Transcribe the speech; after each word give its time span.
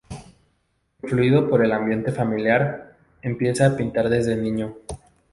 Influido 1.03 1.47
por 1.47 1.63
el 1.63 1.71
ambiente 1.73 2.11
familiar, 2.11 2.95
empieza 3.21 3.67
a 3.67 3.77
pintar 3.77 4.09
desde 4.09 4.35
niño. 4.35 4.75